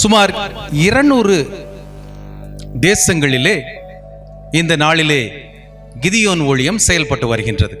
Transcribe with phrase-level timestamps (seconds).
[0.00, 0.32] சுமார்
[0.86, 1.36] இருநூறு
[2.86, 3.54] தேசங்களிலே
[4.60, 5.22] இந்த நாளிலே
[6.04, 7.76] கிதியோன் ஊழியம் செயல்பட்டு வருகின்றது.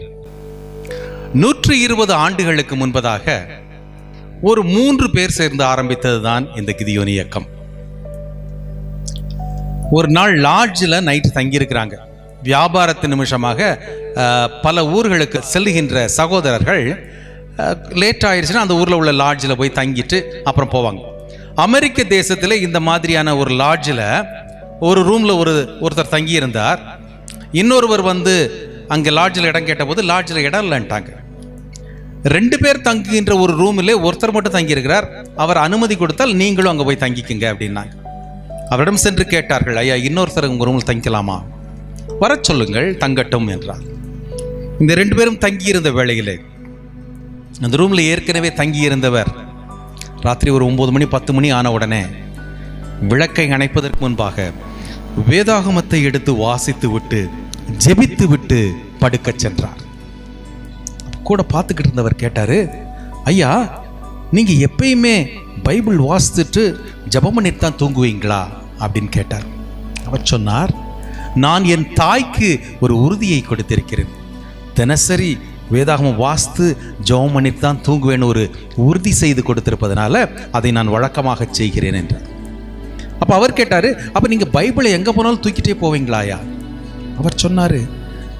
[1.42, 3.36] நூற்றி இருபது ஆண்டுகளுக்கு முன்பதாக
[4.50, 7.46] ஒரு மூன்று பேர் சேர்ந்து ஆரம்பித்தது தான் இந்த கிதியோன் இயக்கம்.
[9.98, 11.94] ஒரு நாள் லாட்ஜில் நைட்டு தங்கியிருக்கிறாங்க.
[12.48, 13.60] வியாபாரத்து நிமிஷமாக
[14.66, 16.84] பல ஊர்களுக்கு செல்லுகின்ற சகோதரர்கள்
[18.02, 21.02] லேட் ஆயிடுச்சுன்னா அந்த ஊரில் உள்ள லாட்ஜில் போய் தங்கிட்டு அப்புறம் போவாங்க.
[21.56, 24.24] அமெரிக்க தேசத்தில் இந்த மாதிரியான ஒரு லாட்ஜில்
[24.80, 26.80] ஒரு ரூமில் ஒரு ஒருத்தர் தங்கியிருந்தார்.
[27.52, 28.34] இன்னொருவர் வந்து
[28.88, 31.10] அங்கே லாட்ஜில் இடம் கேட்டபோது லாட்ஜில் இடம் இல்லைன்ட்டாங்க.
[32.22, 35.06] ரெண்டு பேர் தங்குகின்ற ஒரு ரூமில் ஒருத்தர் மட்டும் தங்கியிருக்கிறார்.
[35.36, 37.92] அவர் அனுமதி கொடுத்தால் நீங்களும் அங்கே போய் தங்கிக்குங்க அப்படின்னாங்க.
[38.68, 41.38] அவரிடம் சென்று கேட்டார்கள் ஐயா இன்னொருத்தர் உங்கள் ரூமில் தங்கிக்கலாமா?
[42.18, 43.84] வரச் சொல்லுங்கள் தங்கட்டும் என்றார்.
[44.78, 46.38] இந்த ரெண்டு பேரும் தங்கியிருந்த வேளையிலே
[47.60, 49.30] அந்த ரூமில் ஏற்கனவே தங்கியிருந்தவர்
[50.26, 52.00] ராத்திரி ஒரு ஒம்பது மணி பத்து மணி ஆன உடனே
[53.10, 54.50] விளக்கை அணைப்பதற்கு முன்பாக
[55.30, 57.20] வேதாகமத்தை எடுத்து வாசித்து விட்டு
[57.84, 58.58] ஜெபித்து விட்டு
[59.00, 59.80] படுக்கச் சென்றார்.
[61.22, 62.58] கூட பார்த்துக்கிட்டு இருந்தவர் கேட்டார்
[63.24, 63.52] ஐயா
[64.30, 65.16] நீங்கள் எப்பயுமே
[65.62, 66.62] பைபிள் வாசித்துட்டு
[67.08, 68.42] ஜெபம் பண்ணிட்டு தான் தூங்குவீங்களா?
[68.78, 69.46] அப்படின்னு கேட்டார்.
[70.06, 70.72] அவர் சொன்னார்
[71.34, 74.12] நான் என் தாய்க்கு ஒரு உறுதியை கொடுத்திருக்கிறேன்.
[74.74, 75.38] தினசரி
[75.74, 76.64] வேதாகமம் வாஸ்து
[77.08, 78.44] ஜெபம் பண்ணிட்டு தான் தூங்குவேன்னு ஒரு
[78.86, 80.24] உறுதி செய்து கொடுத்திருப்பதனால
[80.58, 82.26] அதை நான் வழக்கமாக செய்கிறேன் என்றார்.
[83.22, 86.38] அப்போ அவர் கேட்டார் அப்போ நீங்கள் பைபிளை எங்கே போனாலும் தூக்கிட்டே போவீங்களாயா?
[87.18, 87.80] அவர் சொன்னார்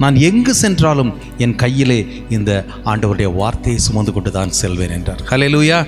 [0.02, 1.10] நான் எங்கு சென்றாலும்
[1.44, 1.98] என் கையிலே
[2.36, 2.50] இந்த
[2.90, 5.20] ஆண்டவருடைய வார்த்தையை சுமந்து கொண்டு தான் செல்வேன் என்றார்.
[5.30, 5.78] ஹalleluya.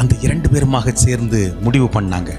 [0.00, 2.30] அந்த இரண்டு பேருமாக சேர்ந்து முடிவு பண்ணாங்க.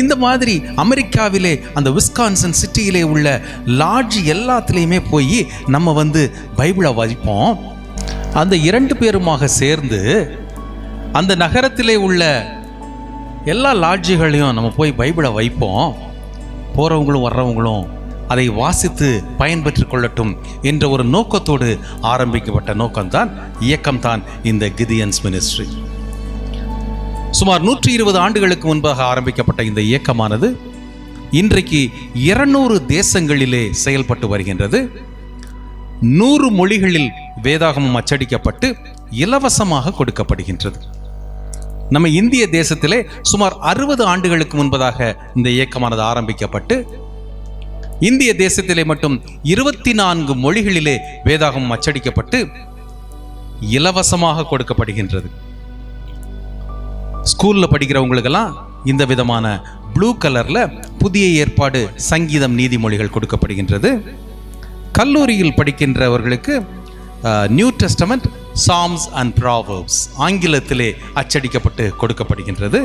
[0.00, 3.40] இந்த மாதிரி அமெரிக்காவிலே அந்த விஸ்கான்சன் சிட்டியிலே உள்ள
[3.80, 6.22] லாட்ஜ் எல்லாத்துலேயுமே போய் நம்ம வந்து
[6.56, 7.52] பைபிளை வதிப்போம்
[8.34, 10.00] அந்த இரண்டு பேருமாக சேர்ந்து
[11.12, 12.22] அந்த நகரத்திலே உள்ள
[13.44, 15.94] எல்லா லாட்ஜுகளையும் நம்ம போய் பைபிளை வைப்போம்.
[16.76, 17.84] போகிறவங்களும் வர்றவங்களும்
[18.28, 20.32] அதை வாசித்து பயன்பெற்று கொள்ளட்டும்
[20.62, 23.30] என்ற ஒரு நோக்கத்தோடு ஆரம்பிக்கப்பட்ட நோக்கம்தான்
[23.60, 25.66] இயக்கம்தான் இந்த கிதியன்ஸ் மினிஸ்ட்ரி.
[27.38, 30.48] சுமார் நூற்றி இருபது ஆண்டுகளுக்கு முன்பாக ஆரம்பிக்கப்பட்ட இந்த இயக்கமானது
[31.40, 31.80] இன்றைக்கு
[32.30, 34.78] இருநூறு தேசங்களிலே செயல்பட்டு வருகின்றது.
[36.18, 37.08] நூறு மொழிகளில்
[37.46, 38.68] வேதாகமம் அச்சடிக்கப்பட்டு
[39.24, 40.78] இலவசமாக கொடுக்கப்படுகின்றது.
[41.94, 42.98] நம்ம இந்திய தேசத்திலே
[43.30, 46.76] சுமார் அறுபது ஆண்டுகளுக்கு முன்பதாக இந்த இயக்கமானது ஆரம்பிக்கப்பட்டு
[48.10, 49.16] இந்திய தேசத்திலே மட்டும்
[49.54, 52.40] இருபத்தி நான்கு மொழிகளிலே வேதாகமம் அச்சடிக்கப்பட்டு
[53.78, 55.30] இலவசமாக கொடுக்கப்படுகின்றது.
[57.32, 58.52] ஸ்கூலில் படிக்கிறவங்களுக்கெல்லாம்
[58.92, 59.46] இந்த விதமான
[59.94, 60.62] ப்ளூ கலரில்
[61.02, 61.80] புதிய ஏற்பாடு
[62.10, 63.90] சங்கீதம் நீதிமொழிகள் கொடுக்கப்படுகின்றது.
[64.98, 66.54] கல்லூரியில் படிக்கின்றவர்களுக்கு
[67.58, 68.26] New Testament
[68.66, 70.88] Psalms and Proverbs ஆங்கிலத்திலே
[71.20, 72.80] அச்சடிக்கப்பட்டு கொடுக்கப்படுகின்றது.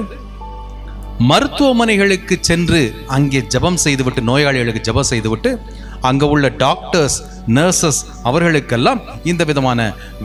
[1.31, 2.81] மருத்துவமனைகளுக்கு சென்று
[3.15, 5.51] அங்கே ஜெபம் செய்துவிட்டு நோயாளிகளுக்கு ஜெபம் செய்துவிட்டு
[6.09, 7.17] அங்கே உள்ள டாக்டர்ஸ்
[7.57, 7.99] நர்சஸ்
[8.29, 9.01] அவர்களுக்கெல்லாம்
[9.31, 9.79] இந்த விதமான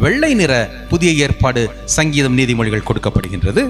[0.05, 0.53] வெள்ளை நிற
[0.93, 1.63] புதிய ஏற்பாடு
[1.97, 3.65] சங்கீதம் நீதிமொழிகள் கொடுக்கப்படுகின்றது.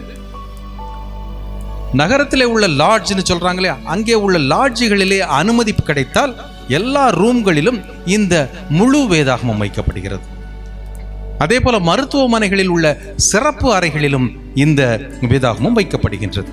[2.00, 6.32] நகரத்தில் உள்ள லாட்ஜ்னு சொல்கிறாங்களே அங்கே உள்ள லாட்ஜுகளிலே அனுமதி கிடைத்தால்
[6.69, 7.78] எல்லா ரூம்களிலும்
[8.16, 8.34] இந்த
[8.78, 10.27] முழு வேதாகமம் வைக்கப்படுகிறது.
[11.38, 14.28] அதே போல மருத்துவமனைகளில் உள்ள சிறப்பு அறைகளிலும்
[14.65, 14.83] இந்த
[15.21, 16.53] வேதாகமம் வைக்கப்படுகின்றது.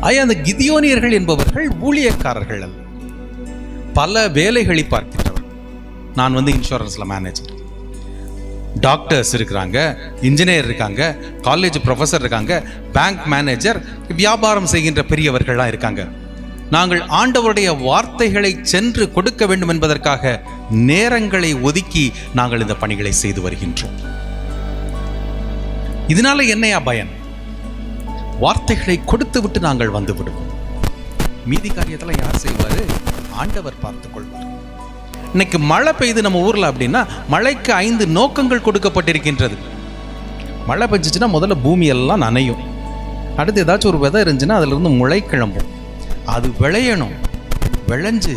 [0.00, 2.78] ஐயா அந்த கிதியோனியர்கள் என்பவர்கள் ஊழியக்காரர்கள் அல்ல.
[3.92, 5.44] பல வேலைகளை பார்க்கின்றவர்.
[6.14, 7.52] நான் வந்து இன்சூரன்ஸ்ல மேனேஜர்
[8.80, 16.08] டாக்டர்ஸ் இருக்கிறாங்க இன்ஜினியர் இருக்காங்க காலேஜ் ப்ரொஃபஸர் இருக்காங்க பேங்க் மேனேஜர் வியாபாரம் செய்கின்ற பெரியவர்கள்லாம் இருக்காங்க.
[16.70, 20.42] நாங்கள் ஆண்டவருடைய வார்த்தைகளை சென்று கொடுக்க வேண்டும் என்பதற்காக
[20.74, 23.96] நேரங்களை ஒதுக்கி நாங்கள் இந்த பணிகளை செய்து வருகின்றோம்.
[26.08, 27.08] இதனால என்னையா பயன்?
[28.40, 30.50] வார்த்தைகளை கொடுத்து விட்டு நாங்கள் வந்து விடுவோம்.
[31.46, 32.84] மீதி காரியத்தில் யார் செய்வாரு?
[33.32, 34.55] ஆண்டவர் பார்த்துக் கொள்வார்.
[35.36, 39.56] இன்னைக்கு மழை பெய்யுது நம்ம ஊரில் அப்படின்னா மழைக்கு ஐந்து நோக்கங்கள் கொடுக்கப்பட்டிருக்கின்றது.
[40.66, 42.62] மழை பெஞ்சிச்சுன்னா முதல்ல பூமியெல்லாம் நனையும்.
[43.36, 45.66] அடுத்து ஏதாச்சும் ஒரு விதை இருந்துச்சுன்னா அதிலிருந்து முளை கிளம்பும்.
[46.24, 47.12] அது விளையணும்.
[47.88, 48.34] விளைஞ்சு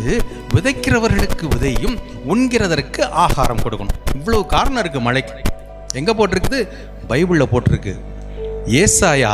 [0.54, 1.96] விதைக்கிறவர்களுக்கு விதையும்
[2.28, 3.96] உண்கிறதற்கு ஆகாரம் கொடுக்கணும்.
[4.18, 5.34] இவ்வளோ காரணம் இருக்குது மழைக்கு.
[5.94, 6.60] எங்கே போட்டிருக்குது?
[7.08, 7.94] பைபிளில் போட்டிருக்கு.
[8.82, 9.32] ஏசாயா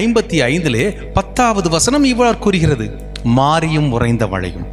[0.00, 2.88] ஐம்பத்தி ஐந்திலே பத்தாவது வசனம் இவ்வாறு கூறுகிறது.
[3.22, 4.66] மாறியும் உறைந்த மழையும்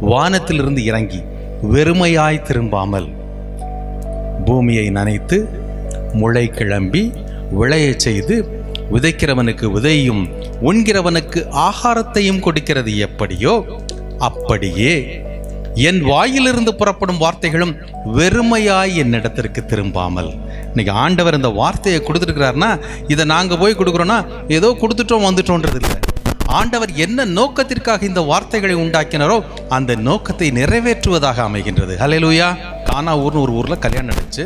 [0.00, 1.22] வானத்திலிருந்து இறங்கி
[1.72, 3.08] வெறுமையாய் திரும்பாமல்
[4.44, 5.48] பூமியை நனைத்து
[6.12, 7.12] முளை கிளம்பி
[7.50, 8.62] விளையச் செய்து
[8.92, 10.28] விதைக்கிறவனுக்கு விதையும்
[10.62, 13.66] உண்கிறவனுக்கு ஆகாரத்தையும் கொடுக்கிறது எப்படியோ
[14.18, 15.22] அப்படியே
[15.74, 17.74] என் வாயிலிருந்து புறப்படும் வார்த்தைகளும்
[18.16, 20.30] வெறுமையாய் என்னிடத்திற்கு திரும்பாமல்.
[20.68, 25.96] இன்னைக்கு ஆண்டவர் இந்த வார்த்தையை கொடுத்துருக்கிறாருன்னா இதை நாங்கள் போய் கொடுக்குறோன்னா ஏதோ கொடுத்துட்டோம் வந்துட்டோன்றது இல்லை
[26.58, 29.36] ஆண்டவர் என்ன நோக்கத்திற்காக இந்த வார்த்தைகளை உண்டாக்கினாரோ
[29.76, 31.94] அந்த நோக்கத்தை நிறைவேற்றுவதாக அமைகின்றது.
[32.02, 32.48] ஹalleluya
[32.88, 34.44] கானா ஊர்னு ஒரு ஊரில் கல்யாணம் நடந்துச்சு.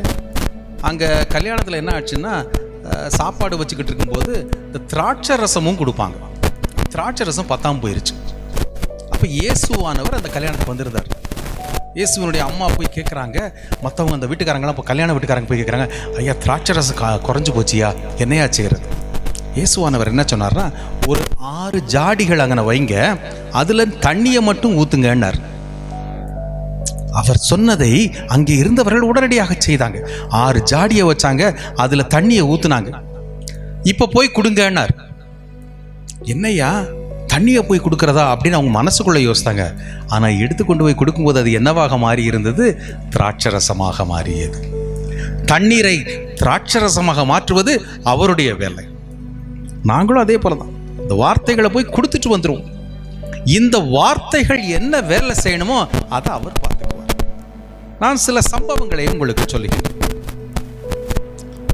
[0.88, 2.34] அங்கே கல்யாணத்தில் என்ன ஆச்சுன்னா
[3.18, 4.34] சாப்பாடு வச்சுக்கிட்டு இருக்கும்போது
[4.66, 6.16] இந்த திராட்சை ரசமும் கொடுப்பாங்க.
[6.94, 8.14] திராட்சை ரசம் பத்தாம் போயிருச்சு.
[9.12, 11.10] அப்போ இயேசுவானவர் அந்த கல்யாணத்துக்கு வந்திருந்தார்.
[11.98, 13.38] இயேசுவனுடைய அம்மா போய் கேட்குறாங்க
[13.84, 15.88] மற்றவங்க அந்த வீட்டுக்காரங்களாம் இப்போ கல்யாண வீட்டுக்காரங்க போய் கேட்குறாங்க
[16.22, 17.90] ஐயா திராட்சை ரசம் கா குறைஞ்சு போச்சியா?
[18.24, 18.87] என்னையா செய்கிறது
[19.56, 20.72] இயேசுவானவர் என்ன சொன்னார்னா
[21.06, 23.18] ஒரு ஆறு ஜாடிகள் அங்கே வைங்க
[23.52, 25.38] அதில் தண்ணியை மட்டும் ஊற்றுங்கன்னார்
[27.12, 29.98] அவர் சொன்னதை அங்கே இருந்தவர்கள் உடனடியாக செய்தாங்க.
[30.28, 32.90] ஆறு ஜாடியை வச்சாங்க அதில் தண்ணியை ஊற்றுனாங்க
[33.82, 34.92] இப்போ போய் கொடுங்கன்னார்.
[36.24, 36.84] என்னய்யா
[37.26, 38.24] தண்ணியை போய் கொடுக்கறதா?
[38.32, 39.74] அப்படின்னு அவங்க மனசுக்குள்ளே யோசித்தாங்க.
[40.06, 42.80] ஆனால் எடுத்து கொண்டு போய் கொடுக்கும்போது அது என்னவாக மாறி இருந்தது?
[43.10, 44.60] திராட்சரசமாக மாறியது.
[45.46, 45.96] தண்ணீரை
[46.34, 48.84] திராட்சரசமாக மாற்றுவது அவருடைய வேலை.
[49.90, 52.66] நாங்களும் அதே போல தான் இந்த வார்த்தைகளை போய் கொடுத்துட்டு வந்துருவோம்.
[53.58, 55.78] இந்த வார்த்தைகள் என்ன வேலை செய்யணுமோ
[56.16, 57.14] அதை அவர் பார்த்துக்குவார்.
[58.02, 59.94] நான் சில சம்பவங்களை உங்களுக்கு சொல்லுகிறேன்.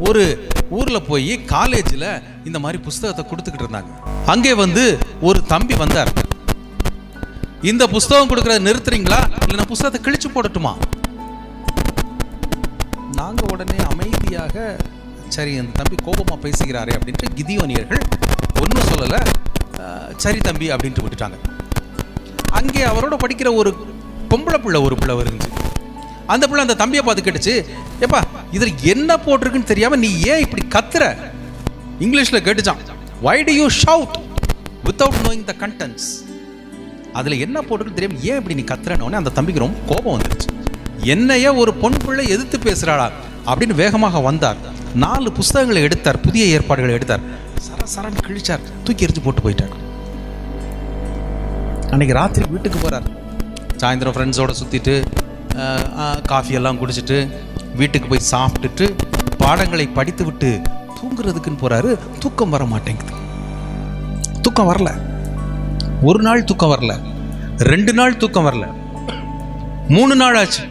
[0.08, 0.22] ஒரு
[0.78, 2.08] ஊர்ல போய் காலேஜில்
[2.48, 3.92] இந்த மாதிரி புஸ்தகத்தை கொடுத்துக்கிட்டு இருந்தாங்க.
[4.32, 4.84] அங்கே வந்து
[5.28, 6.12] ஒரு தம்பி வந்தார்.
[7.70, 9.20] இந்த புஸ்தகம் கொடுக்குறத நிறுத்துறீங்களா?
[9.42, 10.72] இல்லை நான் புஸ்தகத்தை கிழிச்சு போடட்டுமா?
[13.20, 14.76] நாங்க உடனே அமைதியாக
[15.34, 18.02] சரி அந்த தம்பி கோபமா பேசுகிறாரே அப்படின்ட்டு கிதியோனியர்கள்
[18.62, 19.20] ஒன்றும் சொல்லலை.
[20.24, 21.36] சரி தம்பி அப்படின்ட்டு விட்டுட்டாங்க.
[22.58, 23.70] அங்கே அவரோட படிக்கிற ஒரு
[24.32, 25.50] பொம்பளை பிள்ளை ஒரு பிள்ளை வருந்துச்சு
[26.32, 27.54] அந்த பிள்ளை அந்த தம்பியை பார்த்து கேட்டுச்சு
[28.04, 28.20] எப்பா
[28.56, 31.04] இதில் என்ன போட்டிருக்குன்னு தெரியாம நீ ஏன் இப்படி கத்துற?
[32.04, 32.82] இங்கிலீஷ்ல கேட்டுச்சான்
[33.26, 34.16] why do you shout
[34.86, 36.08] without knowing the contents
[37.20, 40.48] அதில் என்ன போட்டிருக்குன்னு தெரியாமல் ஏன் இப்படி நீ கத்துறனோடனே அந்த தம்பிக்கு ரொம்ப கோபம் வந்துருச்சு.
[41.14, 43.08] என்னையே ஒரு பொன் பிள்ளை எதிர்த்து பேசுகிறாளா
[43.50, 44.62] அப்படின்னு வேகமாக வந்தார்.
[45.02, 47.24] நாலு புஸ்தகங்களை எடுத்தார் புதிய ஏற்பாடுகளை எடுத்தார்.
[47.94, 49.74] சர கிழிச்சார் தூக்கி எரிஞ்சு போட்டு போயிட்டார்.
[51.90, 53.08] அன்னைக்கு ராத்திரி வீட்டுக்கு போகிறார்
[53.80, 54.94] சாயந்தரம் ஃப்ரெண்ட்ஸோட சுற்றிட்டு
[56.32, 57.18] காஃபியெல்லாம் குடிச்சிட்டு
[57.76, 58.86] வீட்டுக்கு போய் சாப்பிட்டுட்டு
[59.38, 60.60] பாடங்களை படித்து விட்டு
[61.00, 61.98] தூங்குறதுக்குன்னு போறாரு.
[62.18, 63.12] தூக்கம் வர மாட்டேங்குது.
[64.42, 64.90] தூக்கம் வரல.
[66.02, 66.94] ஒரு நாள் தூக்கம் வரல.
[67.72, 68.64] ரெண்டு நாள் தூக்கம் வரல.
[69.88, 70.62] மூணு நாள் ஆச்சு.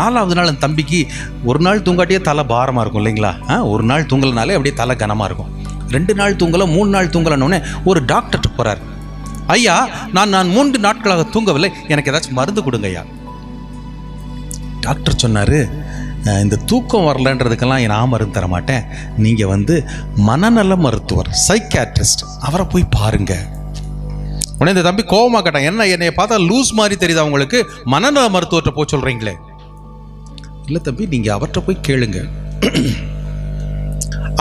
[0.00, 1.00] நாலாவது நாள் அந்த தம்பிக்கு
[1.50, 3.32] ஒரு நாள் தூங்காட்டியே தலை பாரமாக இருக்கும் இல்லைங்களா?
[3.52, 5.50] ஆ ஒரு நாள் தூங்கலனாலே அப்படியே தலை கனமாக இருக்கும்.
[5.96, 7.58] ரெண்டு நாள் தூங்கல மூணு நாள் தூங்கலன்னொடனே
[7.90, 8.82] ஒரு டாக்டர்கிட்ட போகிறார்
[9.54, 9.76] ஐயா
[10.16, 11.70] நான் நான் மூன்று நாட்களாக தூங்கவில்லை.
[11.92, 13.02] எனக்கு ஏதாச்சும் மருந்து கொடுங்க ஐயா
[14.86, 15.58] டாக்டர் சொன்னார்
[16.44, 18.84] இந்த தூக்கம் வரலன்றதுக்கெல்லாம் நான் மருந்து தர மாட்டேன்.
[19.24, 19.74] நீங்கள் வந்து
[20.28, 23.44] மனநல மருத்துவர் சைக்காட்ரிஸ்ட் அவரை போய் பாருங்கள்
[24.58, 27.58] உடனே இந்த தம்பி கோவமாக கேட்டான் என்ன என்னைய பார்த்தா லூஸ் மாதிரி தெரியுதா உங்களுக்கு?
[27.94, 29.34] மனநல மருத்துவர்கிட்ட போய் சொல்கிறீங்களே
[30.66, 32.18] இல்லை தம்பி நீங்கள் அவர்கிட்ட போய் கேளுங்க.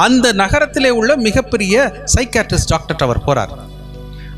[0.05, 1.75] அந்த நகரத்திலே உள்ள மிகப்பெரிய
[2.15, 3.53] சைக்காட்ரிஸ்ட் டாக்டர் அவர் போறார்.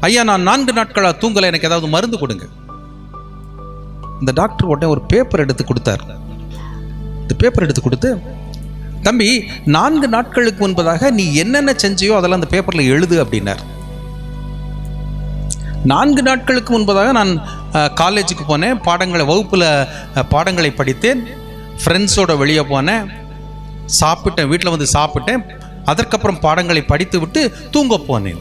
[0.08, 2.46] ஐயா நான் நான்கு நாட்களாக தூங்கலை எனக்கு ஏதாவது மருந்து கொடுங்க.
[4.22, 6.04] இந்த டாக்டர் உடனே ஒரு பேப்பர் எடுத்து கொடுத்தார்.
[7.22, 8.10] இந்த பேப்பர் எடுத்து கொடுத்து
[9.06, 9.30] தம்பி
[9.76, 13.64] நான்கு நாட்களுக்கு முன்பதாக நீ என்னென்ன செஞ்சியோ அதெல்லாம் அந்த பேப்பரில் எழுது அப்படின்னார்.
[15.92, 17.34] நான்கு நாட்களுக்கு முன்பதாக நான்
[18.02, 19.68] காலேஜுக்கு போனேன் பாடங்களை வகுப்பில்
[20.36, 21.22] பாடங்களை படித்தேன்.
[21.84, 23.06] ஃப்ரெண்ட்ஸோட வெளியே போனேன்.
[24.00, 25.44] சாப்பிட்டேன் வீட்டில் வந்து சாப்பிட்டேன்.
[25.86, 28.40] அதற்கப்புறம் பாடங்களை படித்து விட்டு தூங்க போனேன்.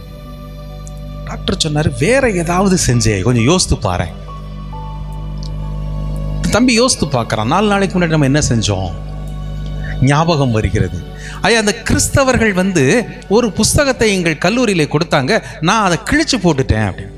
[1.25, 4.07] டாக்டர் சொன்னார் வேற ஏதாவது செஞ்சே கொஞ்சம் யோசித்து பாரு
[6.51, 7.45] தம்பி யோசித்து பார்க்குறான்.
[7.45, 8.93] நாலு நாளைக்கு முன்னாடி நம்ம என்ன செஞ்சோம்?
[10.03, 10.99] ஞாபகம் வருகிறது.
[11.41, 15.43] ஐயா அந்த கிறிஸ்தவர்கள் வந்து ஒரு புஸ்தகத்தை எங்கள் கல்லூரியில் கொடுத்தாங்க.
[15.61, 17.13] நான் அதை கிழிச்சு போட்டுட்டேன் அப்படின்னு.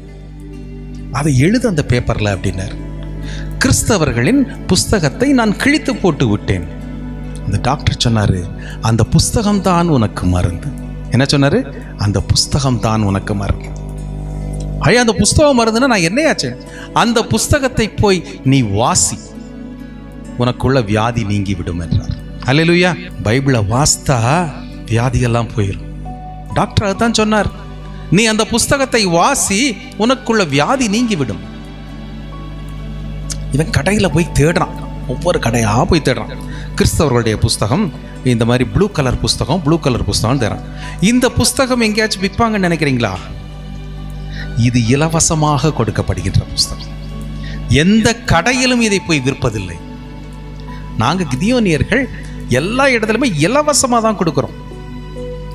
[1.12, 2.76] அதை எழுது அந்த பேப்பரில் அப்படின்னாரு.
[3.66, 6.66] கிறிஸ்தவர்களின் புஸ்தகத்தை நான் கிழித்து போட்டு விட்டேன்
[7.44, 8.40] அந்த டாக்டர் சொன்னாரு
[8.82, 10.68] அந்த புஸ்தகம் தான் உனக்கு மருந்து.
[11.10, 11.58] என்ன சொன்னாரு?
[11.96, 13.70] அந்த புஸ்தகம் தான் உனக்கு மருந்து.
[14.80, 16.50] ஐயா அந்த புஸ்தகம் மருந்துன்னா நான் என்னையாச்சே?
[16.92, 19.18] அந்த புஸ்தகத்தை போய் நீ வாசி.
[20.38, 22.14] உனக்குள்ள வியாதி நீங்கி விடும் என்றார்.
[22.46, 22.92] அல்லேலூயா
[23.22, 24.18] பைபிளை வாஸ்தா
[24.92, 25.90] வியாதியெல்லாம் போயிடும்
[26.54, 27.50] டாக்டர் அதுதான் சொன்னார்
[28.10, 29.60] நீ அந்த புஸ்தகத்தை வாசி
[29.98, 31.55] உனக்குள்ள வியாதி நீங்கிவிடும்
[33.52, 34.74] இவன் கடையில் போய் தேடுறான்.
[35.08, 36.32] ஒவ்வொரு கடையாக போய் தேடுறான்.
[36.76, 37.92] கிறிஸ்தவர்களுடைய புஸ்தகம்
[38.24, 40.64] இந்த மாதிரி ப்ளூ கலர் புஸ்தகம் ப்ளூ கலர் புஸ்தகம் தேடுறான்.
[41.00, 43.12] இந்த புஸ்தகம் எங்கேயாச்சும் விற்பாங்கன்னு நினைக்கிறீங்களா?
[44.56, 46.92] இது இலவசமாக கொடுக்கப்படுகின்ற புஸ்தகம்.
[47.68, 49.76] எந்த கடையிலும் இதை போய் விற்பதில்லை.
[50.98, 52.04] நாங்கள் கிதியோனியர்கள்
[52.48, 54.56] எல்லா இடத்துலையுமே இலவசமாக தான் கொடுக்குறோம்.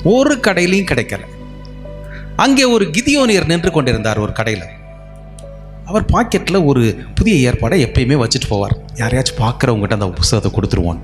[0.03, 1.19] ஒரு கடையிலையும் கிடைக்கல.
[2.35, 4.67] அங்கே ஒரு கிதியோனியர் நின்று கொண்டிருந்தார் ஒரு கடையில்.
[5.91, 6.81] அவர் பாக்கெட்டில் ஒரு
[7.15, 8.75] புதிய ஏற்பாடை எப்பயுமே வச்சுட்டு போவார்.
[8.95, 11.01] யாரையாச்சும் பார்க்குறவங்ககிட்ட அந்த புஸ்தகத்தை கொடுத்துருவான்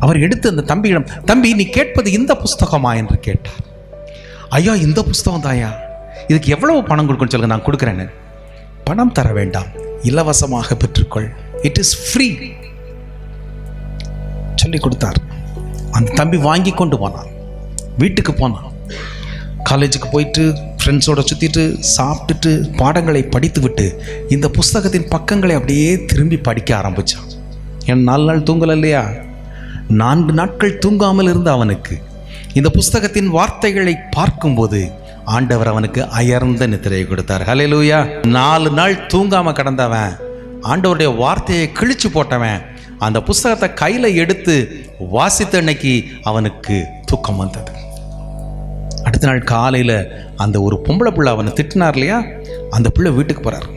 [0.00, 2.90] அவர் எடுத்து அந்த தம்பியிடம் தம்பி நீ கேட்பது இந்த புஸ்தகமா?
[2.96, 3.62] என்று கேட்டார்.
[4.48, 5.70] ஐயா இந்த புஸ்தகம் தாயா
[6.28, 8.10] இதுக்கு எவ்வளவு பணம் கொடுக்கணும்னு சொல்லுங்க நான் கொடுக்குறேன்னு.
[8.84, 9.70] பணம் தர வேண்டாம்.
[10.02, 11.28] இலவசமாக பெற்றுக்கொள்.
[11.62, 12.28] இட் இஸ் ஃப்ரீ
[14.54, 15.18] சொல்லி கொடுத்தார்.
[15.90, 17.26] அந்த தம்பி வாங்கி கொண்டு போனான்.
[17.98, 18.72] வீட்டுக்கு போனான்.
[19.70, 20.42] காலேஜுக்கு போயிட்டு
[20.86, 27.24] ஃப்ரெண்ட்ஸோட சுற்றிட்டு சாப்பிட்டுட்டு பாடங்களை படித்துவிட்டு இந்த புஸ்தகத்தின் பக்கங்களை அப்படியே திரும்பி படிக்க ஆரம்பித்தான்
[27.84, 29.10] என் நாலு நாள் தூங்கல இல்லையா?
[29.88, 31.98] நான்கு நாட்கள் தூங்காமல் இருந்த அவனுக்கு
[32.54, 34.90] இந்த புஸ்தகத்தின் வார்த்தைகளை பார்க்கும்போது
[35.24, 37.42] ஆண்டவர் அவனுக்கு அயர்ந்த நித்திரையை கொடுத்தார்.
[37.42, 40.14] ஹalleluya நாலு நாள் தூங்காமல் கடந்தவன்
[40.62, 42.60] ஆண்டவருடைய வார்த்தையை கிழிச்சு போட்டவன்
[42.98, 47.72] அந்த புஸ்தகத்தை கையில் எடுத்து வாசித்த அன்னைக்கு அவனுக்கு தூக்கம் வந்தது.
[49.16, 52.22] அடுத்த நாள் காலையில் அந்த ஒரு பொம்பளை பிள்ளை அவனை திட்டினார் இல்லையா?
[52.70, 53.68] அந்த பிள்ளை வீட்டுக்கு போகிறார்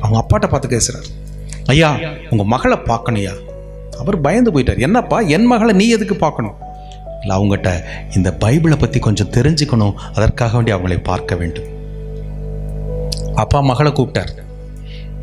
[0.00, 1.06] அவங்க அப்பாட்ட பார்த்து பேசுகிறார்
[1.66, 1.98] ஐயா
[2.30, 3.32] உங்கள் மகளை பார்க்கணுயா
[3.98, 4.78] அவர் பயந்து போயிட்டார்.
[4.78, 6.54] என்னப்பா என் மகளை நீ எதுக்கு பார்க்கணும்?
[7.20, 7.80] இல்லை அவங்ககிட்ட
[8.16, 9.94] இந்த பைபிளை பற்றி கொஞ்சம் தெரிஞ்சுக்கணும்.
[10.14, 11.68] அதற்காக வேண்டி அவங்களை பார்க்க வேண்டும்.
[13.34, 14.32] அப்பா மகளை கூப்பிட்டார்.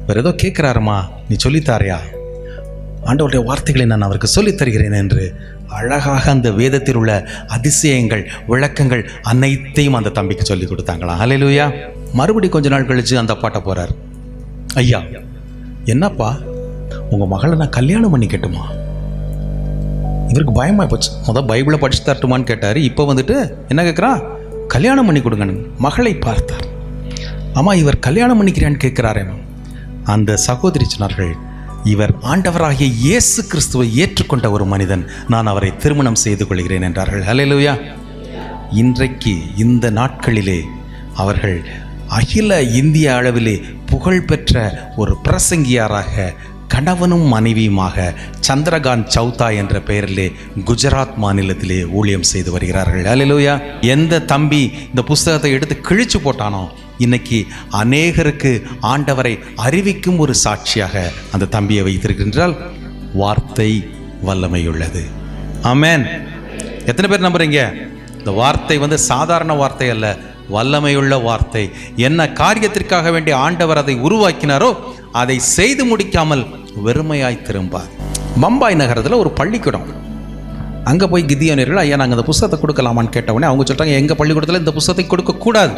[0.08, 0.98] வேறு ஏதோ கேட்குறாருமா
[1.30, 1.98] நீ சொல்லித்தாரியா?
[3.06, 5.36] ஆண்டவருடைய வார்த்தைகளை நான் அவருக்கு சொல்லித் தருகிறேன் என்று
[5.78, 7.14] அழகாக அந்த வேதத்தில் உள்ள
[7.56, 11.14] அதிசயங்கள் விளக்கங்கள் அனைத்தையும் அந்த தம்பிக்கு சொல்லி கொடுத்தாங்களா?
[11.22, 11.66] ஹalleluya
[12.14, 13.94] மறுபடி கொஞ்ச நாள் கழிச்சு அந்த பாட்டை போறார்.
[14.74, 15.02] ஐயா
[15.86, 16.30] என்னப்பா?
[17.10, 18.66] உங்க மகளை நான் கல்யாணம் பண்ணிக்கட்டுமா?
[20.30, 21.12] இவருக்கு பயமா போச்சு.
[21.28, 22.78] முத பைபிளை படிச்சு தரட்டுமான்னு கேட்டார்.
[22.90, 23.36] இப்போ வந்துட்டு
[23.68, 24.22] என்ன கேட்குறான்
[24.68, 26.66] கல்யாணம் பண்ணி கொடுங்கன்னு மகளை பார்த்தார்.
[27.54, 29.24] ஆமாம் இவர் கல்யாணம் பண்ணிக்கிறான்னு கேட்குறாரே
[30.14, 31.34] அந்த சகோதரி சொன்னார்கள்
[31.86, 35.10] இவர் ஆண்டவராகிய இயேசு கிறிஸ்துவை ஏற்றுக்கொண்ட ஒரு மனிதன்.
[35.28, 37.24] நான் அவரை திருமணம் செய்து கொள்கிறேன் என்றார்கள்.
[37.24, 37.74] ஹலெலுயா
[38.72, 40.62] இன்றைக்கு இந்த நாட்களிலே
[41.16, 41.66] அவர்கள்
[42.08, 44.56] அகில இந்திய அளவிலே புகழ்பெற்ற
[44.96, 46.34] ஒரு பிரசங்கியாராக
[46.68, 48.14] கணவனும் மனைவியுமாக
[48.48, 50.28] சந்திரகாந்த் சௌதா என்ற பெயரிலே
[50.66, 53.06] குஜராத் மாநிலத்திலே ஊழியம் செய்து வருகிறார்கள்.
[53.06, 56.64] அலிலூயா எந்த தம்பி இந்த புஸ்தகத்தை எடுத்து கிழிச்சு போட்டானோ
[56.98, 57.46] இன்னைக்கு
[57.82, 62.56] அநேகருக்கு ஆண்டவரை அறிவிக்கும் ஒரு சாட்சியாக அந்த தம்பியை வைத்திருக்கின்றால்
[63.14, 63.72] வார்த்தை
[64.26, 65.04] வல்லமையுள்ளது.
[65.64, 66.06] ஆமேன்
[66.86, 67.60] எத்தனை பேர் நம்புறீங்க?
[68.18, 70.08] இந்த வார்த்தை வந்து சாதாரண வார்த்தை அல்ல
[70.52, 71.64] வல்லமையுள்ள வார்த்தை.
[72.08, 74.70] என்ன காரியத்திற்காக வேண்டிய ஆண்டவர் அதை உருவாக்கினாரோ
[75.22, 76.44] அதை செய்து முடிக்காமல்
[76.86, 77.92] வெறுமையாய் திரும்பார்.
[78.44, 79.88] பம்பாய் நகரத்தில் ஒரு பள்ளிக்கூடம்.
[80.90, 85.06] அங்கே போய் கிதியோனியர்கள் ஐயா நாங்கள் இந்த புஸ்தகத்தை கொடுக்கலாமான்னு கேட்டவுடனே அவங்க சொல்லிட்டாங்க எங்கள் பள்ளிக்கூடத்தில் இந்த புஸ்தகத்தை
[85.14, 85.74] கொடுக்கக்கூடாது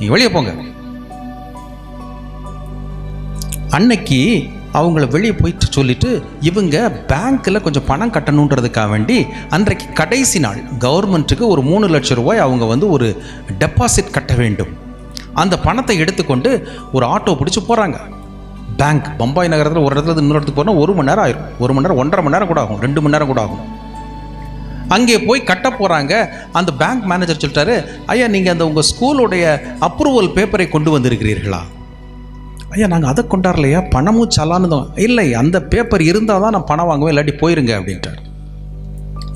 [0.00, 0.52] நீ வெளியே போங்க.
[3.78, 4.20] அன்னைக்கு
[4.78, 6.10] அவங்கள வெளியே போயிட்டு சொல்லிட்டு
[6.48, 6.76] இவங்க
[7.10, 9.18] பேங்க்கில் கொஞ்சம் பணம் கட்டணுன்றதுக்காக வேண்டி
[9.56, 13.08] அன்றைக்கு கடைசி நாள் கவர்மெண்ட்டுக்கு ஒரு மூணு லட்சம் ரூபாய் அவங்க வந்து ஒரு
[13.62, 14.72] டெபாசிட் கட்ட வேண்டும்.
[15.42, 16.50] அந்த பணத்தை எடுத்துக்கொண்டு
[16.96, 17.98] ஒரு ஆட்டோ பிடிச்சி போகிறாங்க
[18.80, 21.46] பேங்க் பம்பாய் நகரத்தில் ஒரு இடத்துல இருந்து இன்னொரு இடத்துக்கு போனால் ஒரு மணி நேரம் ஆயிரும்.
[21.62, 22.80] ஒரு மணி நேரம் ஒன்றரை மணி நேரம் கூட ஆகும்.
[22.84, 23.64] ரெண்டு மணி நேரம் கூட ஆகும்.
[24.94, 26.14] அங்கே போய் கட்ட போகிறாங்க
[26.58, 27.74] அந்த பேங்க் மேனேஜர் சொல்லிட்டாரு
[28.12, 29.44] ஐயா நீங்கள் அந்த உங்கள் ஸ்கூலுடைய
[29.88, 31.60] அப்ரூவல் பேப்பரை கொண்டு வந்திருக்கிறீர்களா?
[32.74, 37.14] ஐயா நாங்கள் அதை கொண்டாடலையா பணமும் சலானதும் இல்லை அந்த பேப்பர் இருந்தால் தான் நான் பணம் வாங்குவேன்.
[37.14, 38.20] இல்லாட்டி போயிருங்க அப்படின்ட்டார்.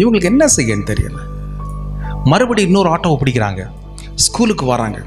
[0.03, 1.21] இவங்களுக்கு என்ன செய்யன்னு தெரியல.
[2.33, 3.63] மறுபடியும் இன்னொரு ஆட்டோவை பிடிக்கிறாங்க.
[4.27, 4.99] ஸ்கூலுக்கு வராங்க.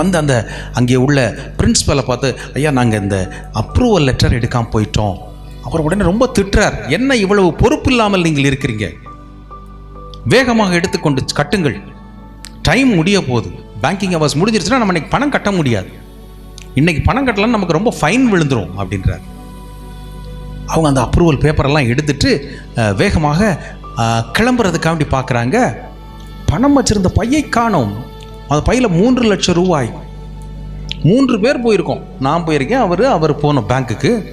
[0.00, 0.34] வந்து அந்த
[0.78, 1.18] அங்கே உள்ள
[1.58, 3.18] பிரின்ஸ்பலை பார்த்து ஐயா நாங்கள் இந்த
[3.62, 5.16] அப்ரூவல் லெட்டர் எடுக்காமல் போயிட்டோம்.
[5.68, 6.76] அவர் உடனே ரொம்ப திட்டுறார்.
[6.96, 8.86] என்ன இவ்வளவு பொறுப்பு இல்லாமல் நீங்கள் இருக்கிறீங்க?
[10.34, 11.76] வேகமாக எடுத்துக்கொண்டு கட்டுங்கள்.
[12.68, 13.50] டைம் முடிய போகுது.
[13.84, 15.90] பேங்கிங் ஹவர்ஸ் முடிஞ்சிருச்சுன்னா நம்ம இன்றைக்கி பணம் கட்ட முடியாது.
[16.80, 19.24] இன்றைக்கி பணம் கட்டலாம் நமக்கு ரொம்ப ஃபைன் விழுந்துரும் அப்படின்றார்.
[20.72, 22.30] அவங்க அந்த அப்ரூவல் பேப்பரெல்லாம் எடுத்துட்டு
[23.00, 23.48] வேகமாக
[24.36, 25.56] கிளம்புறதுக்காண்டி பார்க்குறாங்க.
[26.50, 27.92] பணம் வச்சுருந்த பையை காணோம்.
[28.52, 29.92] அந்த பையில் மூன்று லட்சம் ரூபாய்.
[31.02, 32.02] மூன்று பேர் போயிருக்கோம்.
[32.20, 34.32] நான் போயிருக்கேன் அவர் அவர் போன பேங்க்குக்கு.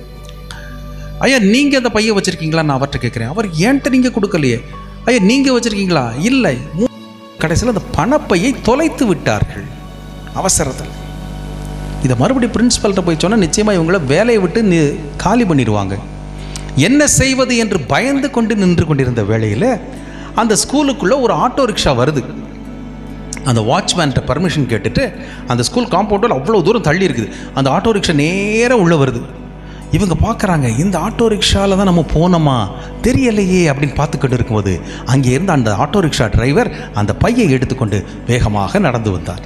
[1.19, 2.63] ஐயா நீங்கள் அந்த பையை வச்சுருக்கீங்களா?
[2.63, 4.63] நான் அவர்கிட்ட கேட்குறேன் அவர் ஏன்ட்ட நீங்கள் கொடுக்கலையே?
[5.05, 6.11] ஐயா நீங்கள் வச்சுருக்கீங்களா?
[6.19, 6.57] இல்லை.
[7.37, 9.63] கடைசியில் அந்த பணப்பையை தொலைத்து விட்டார்கள்.
[10.33, 10.87] அவசரத்தில்.
[12.03, 15.99] இதை மறுபடியும் பிரின்ஸிபல்கிட்ட போய் சொன்னால் நிச்சயமாக இவங்கள வேலையை விட்டு நி- காலி பண்ணிடுவாங்க.
[16.75, 19.77] என்ன செய்வது என்று பயந்து கொண்டு நின்று கொண்டிருந்த வேளையில்
[20.35, 22.38] அந்த ஸ்கூலுக்குள்ளே ஒரு ஆட்டோ ரிக்ஷா வருது.
[23.45, 25.03] அந்த வாட்ச்மேன்கிட்ட பர்மிஷன் கேட்டுட்டு
[25.47, 27.29] அந்த ஸ்கூல் காம்பவுண்டில் அவ்வளோ தூரம் தள்ளி இருக்குது.
[27.53, 29.21] அந்த ஆட்டோ ரிக்ஷா நேராக உள்ளே வருது.
[29.91, 32.57] இவங்க பார்க்குறாங்க இந்த ஆட்டோ ரிக்ஷாவில் தான் நம்ம போனோமா?
[33.01, 39.11] தெரியலையே அப்படின்னு பார்த்துக்கிட்டு இருக்கும்போது அங்கே இருந்த அந்த ஆட்டோ ரிக்ஷா டிரைவர் அந்த பையை எடுத்துக்கொண்டு வேகமாக நடந்து
[39.11, 39.43] வந்தார்.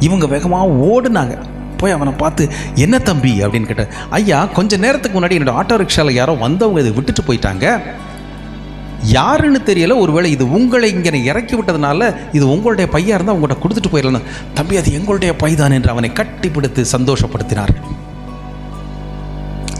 [0.00, 1.36] இவங்க வேகமாக ஓடுனாங்க.
[1.80, 3.42] போய் அவனை பார்த்து என்ன தம்பி?
[3.44, 7.66] அப்படின்னு கேட்டேன் ஐயா கொஞ்ச நேரத்துக்கு முன்னாடி என்னோட ஆட்டோ ரிக்ஷாவில் யாரோ வந்தவங்க இதை விட்டுட்டு போயிட்டாங்க.
[9.02, 9.98] யாருன்னு தெரியல.
[9.98, 14.22] ஒருவேளை இது உங்களை இங்கே இறக்கி விட்டதுனால இது உங்களுடைய பையாக இருந்தால் உங்கள்கிட்ட கொடுத்துட்டு போயிடலாம்.
[14.54, 17.94] தம்பி அது எங்களுடைய பைதான் என்று அவனை கட்டிப்பிடித்து சந்தோஷப்படுத்தினார்கள்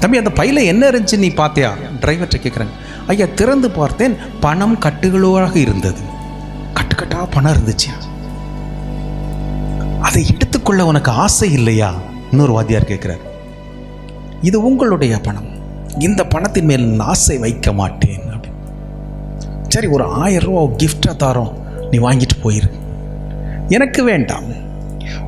[0.01, 1.71] தம்பி அந்த பையில என்ன இருந்துச்சு நீ பார்த்தியா?
[2.01, 2.73] டிரைவர்கிட்ட கேட்குறேன்.
[3.07, 6.01] ஐயா திறந்து பார்த்தேன் பணம் கட்டுகளோடாக இருந்தது.
[6.75, 7.91] கட்டுக்கட்டாக பணம் இருந்துச்சு.
[10.01, 11.95] அதை எடுத்துக்கொள்ள உனக்கு ஆசை இல்லையா?
[12.31, 13.25] இன்னொரு வாத்தியார் கேட்குறார்.
[14.43, 15.49] இது உங்களுடைய பணம்.
[15.99, 18.26] இந்த பணத்தின் மேல் நான் ஆசை வைக்க மாட்டேன்.
[19.69, 21.53] சரி ஒரு ஆயிரம் ரூபா கிஃப்டாக தாரோம்.
[21.91, 22.71] நீ வாங்கிட்டு போயிரு.
[23.69, 24.45] எனக்கு வேண்டாம்.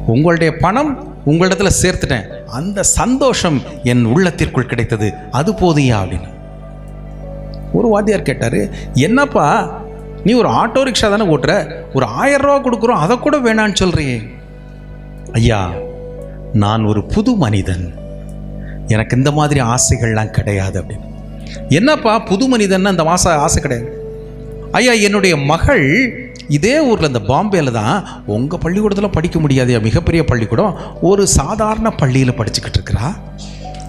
[0.06, 2.44] உங்களுடைய பணம் உங்களிடத்தில் சேர்த்துட்டேன்.
[2.44, 5.12] அந்த சந்தோஷம் என் உள்ளத்திற்குள் கிடைத்தது.
[5.30, 6.36] அது போதுயா அப்படின்னு.
[7.72, 9.80] ஒரு வாத்தியார் கேட்டார் என்னப்பா
[10.24, 11.74] நீ ஒரு ஆட்டோ ரிக்ஷா தானே ஓட்டுற?
[11.94, 14.28] ஒரு ஆயிரம் ரூபா கொடுக்குறோம் அதை கூட வேணான்னு சொல்கிறியே
[15.32, 15.70] ஐயா
[16.52, 17.94] நான் ஒரு புது மனிதன்.
[18.86, 21.08] எனக்கு இந்த மாதிரி ஆசைகள்லாம் கிடையாது அப்படின்னு.
[21.68, 23.97] என்னப்பா புது மனிதன் அந்த மாச ஆசை கிடையாது?
[24.76, 25.84] ஐயா என்னுடைய மகள்
[26.56, 27.96] இதே ஊரில் இந்த பாம்பேயில் தான்
[28.26, 30.74] உங்கள் பள்ளிக்கூடத்தில் படிக்க முடியாது மிகப்பெரிய பள்ளிக்கூடம்.
[31.00, 33.06] ஒரு சாதாரண பள்ளியில் படிச்சுக்கிட்டு இருக்கிறா.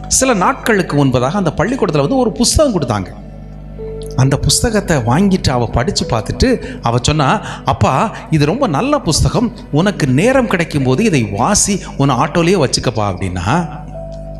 [0.08, 3.10] சில நாட்களுக்கு முன்பதாக அந்த பள்ளிக்கூடத்தில் வந்து ஒரு புஸ்தகம் கொடுத்தாங்க.
[4.16, 7.94] அந்த புஸ்தகத்தை வாங்கிட்டு அவள் படித்து பார்த்துட்டு அவள் சொன்னால் அப்பா
[8.30, 9.52] இது ரொம்ப நல்ல புஸ்தகம்.
[9.72, 13.48] உனக்கு நேரம் கிடைக்கும் போது இதை வாசி உன்னை ஆட்டோலேயே வச்சுக்கப்பா அப்படின்னா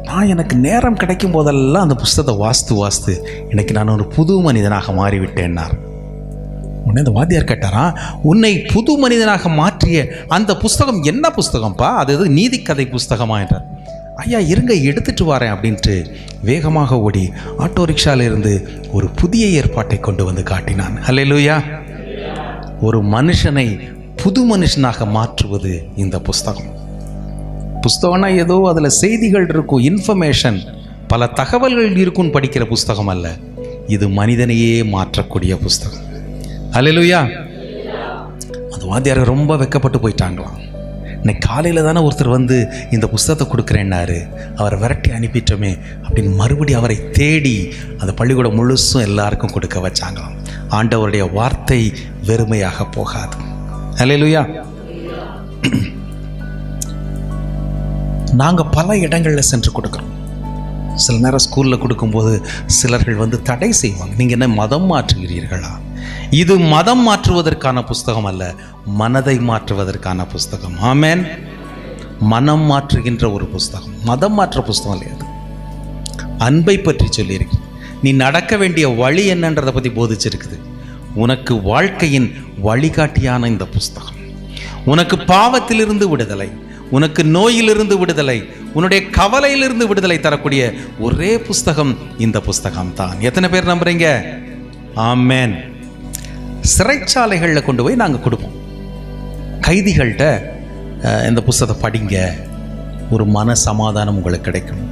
[0.08, 3.14] நான் எனக்கு நேரம் கிடைக்கும் போதெல்லாம் அந்த புஸ்தகத்தை வாஸ்து வாஸ்து
[3.50, 5.89] இன்னைக்கு நான் ஒரு புது மனிதனாக மாறிவிட்டேன்னார்.
[6.90, 7.86] உடனே அந்த வாத்தியார் கேட்டாரா
[8.22, 13.40] உன்னை புது மனிதனாக மாற்றிய அந்த புஸ்தகம் என்ன புஸ்தகம்ப்பா அது எது நீதிக்கதை புஸ்தகமா?
[13.40, 13.66] என்றார்.
[14.16, 18.54] ஐயா இருங்க எடுத்துட்டு வரேன் அப்படின்ட்டு வேகமாக ஓடி ஆட்டோ ரிக்ஷாவிலிருந்து
[18.92, 20.96] ஒரு புதிய ஏற்பாட்டை கொண்டு வந்து காட்டினான்.
[21.08, 21.62] ஹalleluya
[22.82, 26.70] ஒரு மனுஷனை புது மனுஷனாக மாற்றுவது இந்த புஸ்தகம்.
[27.82, 30.60] புஸ்தகம்னா ஏதோ அதில் செய்திகள் இருக்கும் இன்ஃபர்மேஷன்
[31.08, 33.36] பல தகவல்கள் இருக்கும்னு படிக்கிற புஸ்தகம் அல்ல.
[33.88, 36.09] இது மனிதனையே மாற்றக்கூடிய புஸ்தகம்.
[36.78, 37.20] அல்லேலூயா
[38.74, 40.60] அந்த வாத்தியார் ரொம்ப வெக்கப்பட்டு போயிட்டாங்களாம்.
[41.22, 42.58] இன்னைக்கு காலையில் தானே ஒருத்தர் வந்து
[42.96, 44.18] இந்த புஸ்தகத்தை கொடுக்குறேன்னாரு.
[44.60, 45.72] அவரை விரட்டி அனுப்பிட்டோமே
[46.04, 47.56] அப்படின்னு மறுபடியும் அவரை தேடி
[48.02, 50.38] அந்த பள்ளிக்கூடம் முழுசும் எல்லாருக்கும் கொடுக்க வச்சாங்களாம்.
[50.78, 51.82] ஆண்டவருடைய வார்த்தை
[52.30, 53.36] வெறுமையாக போகாது.
[54.04, 54.44] அல்லேலூயா
[58.42, 60.16] நாங்கள் பல இடங்களில் சென்று கொடுக்குறோம்.
[61.04, 62.34] சில நேரம் ஸ்கூலில் கொடுக்கும்போது
[62.80, 64.14] சிலர்கள் வந்து தடை செய்வாங்க.
[64.22, 65.72] நீங்கள் என்ன மதம் மாற்றுகிறீர்களா?
[66.30, 70.76] இது மதம் மாற்றுவதற்கான புஸ்தகம் அல்ல மனதை மாற்றுவதற்கான புஸ்தகம்.
[70.92, 71.28] ஆமேன்.
[72.20, 73.94] மனம் மாற்றுகின்ற ஒரு புஸ்தகம்.
[74.04, 75.26] மதம் மாற்ற புஸ்தகம் இல்லையாது
[76.38, 77.58] அன்பை பற்றி சொல்லியிருக்கு
[78.02, 80.58] நீ நடக்க வேண்டிய வழி என்னன்றதை பற்றி போதிச்சிருக்குது.
[81.14, 82.28] உனக்கு வாழ்க்கையின்
[82.64, 84.18] வழிகாட்டியான இந்த புஸ்தகம்.
[84.86, 86.50] உனக்கு பாவத்திலிருந்து விடுதலை
[86.92, 94.08] உனக்கு நோயிலிருந்து விடுதலை உன்னுடைய கவலையிலிருந்து விடுதலை தரக்கூடிய ஒரே புஸ்தகம் இந்த புஸ்தகம் தான் எத்தனை பேர் நம்புறீங்க?
[94.96, 95.69] ஆமேன்.
[96.74, 98.56] சிறைச்சாலைகளில் கொண்டு போய் நாங்கள் கொடுப்போம்.
[99.66, 100.26] கைதிகள்கிட்ட
[101.30, 102.16] இந்த புஸ்தகத்தை படிங்க.
[103.16, 104.84] ஒரு மன சமாதானம் உங்களுக்கு கிடைக்கும்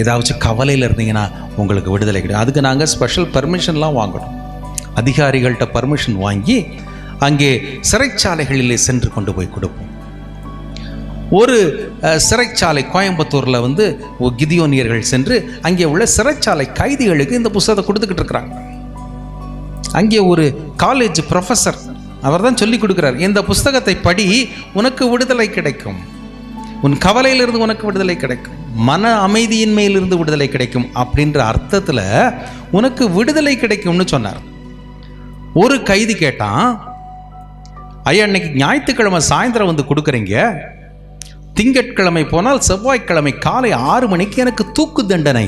[0.00, 1.24] ஏதாச்சும் கவலையில் இருந்தீங்கன்னா
[1.60, 2.42] உங்களுக்கு விடுதலை கிடைக்கும்.
[2.44, 4.34] அதுக்கு நாங்கள் ஸ்பெஷல் பெர்மிஷன்லாம் வாங்கணும்
[5.00, 6.58] அதிகாரிகள்கிட்ட பர்மிஷன் வாங்கி
[7.26, 7.50] அங்கே
[7.90, 9.92] சிறைச்சாலைகளிலே சென்று கொண்டு போய் கொடுப்போம்.
[11.38, 11.56] ஒரு
[12.28, 13.84] சிறைச்சாலை கோயம்புத்தூரில் வந்து
[14.40, 15.36] கிதியோனியர்கள் சென்று
[15.68, 18.54] அங்கே உள்ள சிறைச்சாலை கைதிகளுக்கு இந்த புஸ்தகத்தை கொடுத்துக்கிட்டு இருக்கிறாங்க.
[19.96, 20.44] அங்கே ஒரு
[20.82, 21.80] காலேஜ் ப்ரொஃபஸர்
[22.28, 24.26] அவர் தான் சொல்லி கொடுக்குறார் இந்த புஸ்தகத்தை படி
[24.78, 25.98] உனக்கு விடுதலை கிடைக்கும்.
[26.86, 28.56] உன் கவலையிலிருந்து உனக்கு விடுதலை கிடைக்கும்.
[28.88, 30.86] மன அமைதியின்மையிலிருந்து விடுதலை கிடைக்கும்.
[31.02, 32.04] அப்படின்ற அர்த்தத்தில்
[32.78, 34.40] உனக்கு விடுதலை கிடைக்கும்னு சொன்னார்.
[35.62, 36.66] ஒரு கைதி கேட்டான்
[38.10, 40.34] ஐயா இன்னைக்கு ஞாயிற்றுக்கிழமை சாயந்தரம் வந்து கொடுக்குறீங்க.
[41.56, 45.46] திங்கட்கிழமை போனால் செவ்வாய்க்கிழமை காலை ஆறு மணிக்கு எனக்கு தூக்கு தண்டனை.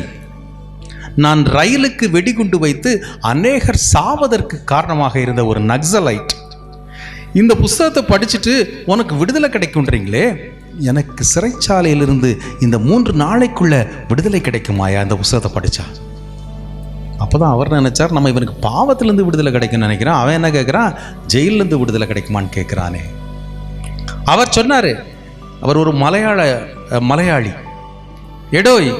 [1.20, 6.32] நான் ரயிலுக்கு வெடிகுண்டு வைத்து அநேகர் சாவதற்கு காரணமாக இருந்த ஒரு நக்சலைட்.
[7.34, 8.52] இந்த புஸ்தகத்தை படிச்சுட்டு
[8.86, 10.24] உனக்கு விடுதலை கிடைக்குன்றீங்களே
[10.82, 12.30] எனக்கு சிறைச்சாலையிலிருந்து
[12.60, 13.74] இந்த மூன்று நாளைக்குள்ள
[14.08, 15.96] விடுதலை கிடைக்குமாயா இந்த புஸ்தகத்தை படித்தாள்
[17.18, 20.92] அப்போ தான் அவர் நினைச்சார் நம்ம இவனுக்கு பாவத்திலேருந்து விடுதலை கிடைக்கும்னு நினைக்கிறான் அவன் என்ன கேட்குறான்
[21.26, 23.02] ஜெயிலிருந்து விடுதலை கிடைக்குமான்னு கேட்குறானே
[24.24, 24.92] அவர் சொன்னார்
[25.60, 26.40] அவர் ஒரு மலையாள
[27.02, 27.52] மலையாளி
[28.52, 28.90] எடோய்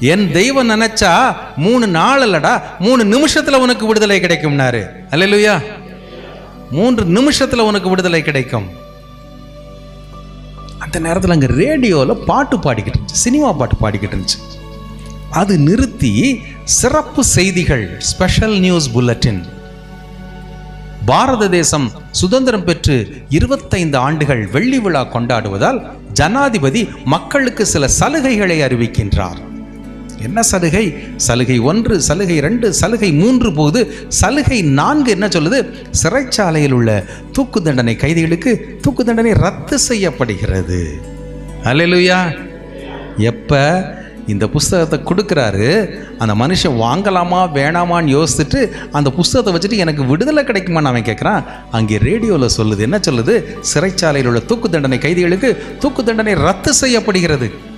[0.00, 4.86] என் தெய்வம் நினைச்சா மூணு நாள் இல்லடா மூணு நிமிஷத்துல உனக்கு விடுதலை கிடைக்கும்னாரு.
[5.10, 5.62] அல்லேலூயா.
[6.70, 8.68] மூன்று நிமிஷத்துல உனக்கு விடுதலை கிடைக்கும்.
[10.78, 14.56] அந்த நேரத்தில் அங்கே ரேடியோவில் பாட்டு பாடிக்கிட்டு இருந்துச்சு சினிமா பாட்டு பாடிக்கிட்டு இருந்துச்சு.
[15.30, 19.42] அது நிறுத்தி சிறப்பு செய்திகள் ஸ்பெஷல் நியூஸ் புல்லட்டின்
[21.06, 29.46] பாரத தேசம் சுதந்திரம் பெற்று இருபத்தைந்து ஆண்டுகள் வெள்ளி விழா கொண்டாடுவதால் ஜனாதிபதி மக்களுக்கு சில சலுகைகளை அறிவிக்கின்றார்.
[30.22, 30.94] என்ன சலுகை?
[31.16, 35.70] சலுகை ஒன்று சலுகை ரெண்டு சலுகை மூன்று போகுது சலுகை நான்கு என்ன சொல்லுது?
[36.02, 40.98] சிறைச்சாலையில் உள்ள தூக்கு தண்டனை கைதிகளுக்கு தூக்கு தண்டனை ரத்து செய்யப்படுகிறது.
[41.64, 42.32] அலையலுயா
[43.16, 43.96] எப்போ?
[44.26, 45.90] இந்த புஸ்தகத்தை கொடுக்குறாரு.
[46.18, 51.44] அந்த மனுஷன் வாங்கலாமா வேணாமான்னு யோசிச்சுட்டு அந்த புஸ்தகத்தை வச்சுட்டு எனக்கு விடுதலை கிடைக்குமான்னு அவன் கேட்குறான்.
[51.70, 53.44] அங்கே ரேடியோவில் சொல்லுது என்ன சொல்லுது?
[53.74, 57.76] சிறைச்சாலையில் உள்ள தூக்கு தண்டனை கைதிகளுக்கு தூக்கு தண்டனை ரத்து செய்யப்படுகிறது.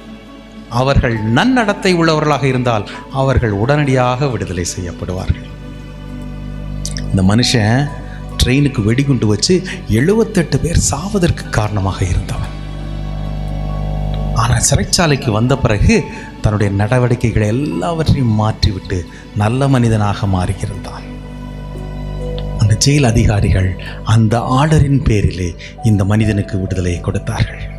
[0.70, 5.48] அவர்கள் நன்னடத்தை உள்ளவர்களாக இருந்தால் அவர்கள் உடனடியாக விடுதலை செய்யப்படுவார்கள்.
[7.10, 7.88] இந்த மனுஷன்
[8.42, 12.54] ட்ரெயினுக்கு வெடிகுண்டு வச்சு எழுபத்தெட்டு பேர் சாவதற்கு காரணமாக இருந்தவன்.
[14.34, 16.04] ஆனால் சிறைச்சாலைக்கு வந்த பிறகு
[16.40, 19.04] தன்னுடைய நடவடிக்கைகளை எல்லாவற்றையும் மாற்றிவிட்டு
[19.36, 21.04] நல்ல மனிதனாக மாறியிருந்தான்.
[22.58, 27.69] அந்த ஜெயில் அதிகாரிகள் அந்த ஆர்டரின் பேரிலே இந்த மனிதனுக்கு விடுதலையை கொடுத்தார்கள்.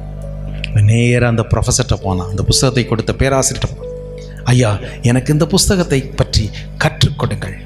[0.76, 2.30] நேராக அந்த ப்ரொஃபஸர்கிட்ட போனான்.
[2.30, 3.98] அந்த புஸ்தகத்தை கொடுத்த பேராசிரியர்கிட்ட போனான்.
[4.44, 6.50] ஐயா எனக்கு இந்த புஸ்தகத்தை பற்றி
[6.84, 7.58] கற்றுக்கொடுங்கள்